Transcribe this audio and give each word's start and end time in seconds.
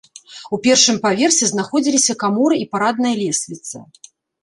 У 0.55 0.57
першым 0.67 0.97
паверсе 1.03 1.45
знаходзіліся 1.53 2.17
каморы 2.25 2.55
і 2.65 2.69
парадная 2.75 3.15
лесвіца. 3.25 3.89